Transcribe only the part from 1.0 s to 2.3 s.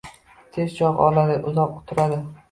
oladi, uzoq turadi.